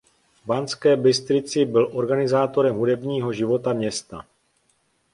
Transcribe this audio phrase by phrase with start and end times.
[0.33, 4.25] V Banské Bystrici byl organizátorem hudebního života města.